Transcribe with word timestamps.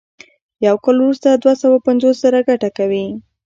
یو 0.65 0.75
کال 0.83 0.97
وروسته 1.01 1.29
دوه 1.43 1.53
سوه 1.61 1.77
پنځوس 1.87 2.15
زره 2.23 2.39
ګټه 2.49 2.69
کوي 2.77 3.05